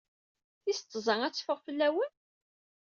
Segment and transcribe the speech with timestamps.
[0.63, 2.11] Tis tẓat ad teffeɣ fell-awen?